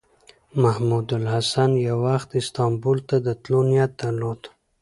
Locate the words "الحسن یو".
1.19-1.97